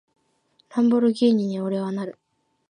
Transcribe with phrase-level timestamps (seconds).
[0.75, 2.17] ランボルギーニに、俺はなる！